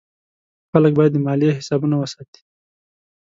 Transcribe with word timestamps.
خلک 0.71 0.91
باید 0.97 1.11
د 1.13 1.17
مالیې 1.25 1.57
حسابونه 1.57 1.95
وساتي. 1.97 2.41